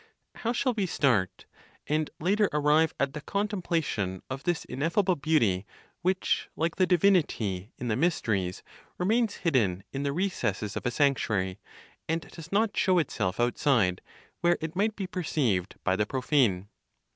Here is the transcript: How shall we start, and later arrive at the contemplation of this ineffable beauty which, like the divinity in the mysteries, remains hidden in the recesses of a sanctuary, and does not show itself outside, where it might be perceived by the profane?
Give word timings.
How 0.33 0.51
shall 0.51 0.73
we 0.73 0.87
start, 0.87 1.45
and 1.85 2.09
later 2.19 2.49
arrive 2.51 2.91
at 2.99 3.13
the 3.13 3.21
contemplation 3.21 4.23
of 4.31 4.45
this 4.45 4.65
ineffable 4.65 5.15
beauty 5.15 5.67
which, 6.01 6.49
like 6.55 6.77
the 6.77 6.87
divinity 6.87 7.71
in 7.77 7.87
the 7.87 7.95
mysteries, 7.95 8.63
remains 8.97 9.35
hidden 9.45 9.83
in 9.91 10.01
the 10.01 10.11
recesses 10.11 10.75
of 10.75 10.87
a 10.87 10.89
sanctuary, 10.89 11.59
and 12.09 12.21
does 12.31 12.51
not 12.51 12.75
show 12.75 12.97
itself 12.97 13.39
outside, 13.39 14.01
where 14.39 14.57
it 14.59 14.75
might 14.75 14.95
be 14.95 15.05
perceived 15.05 15.75
by 15.83 15.95
the 15.95 16.07
profane? 16.07 16.67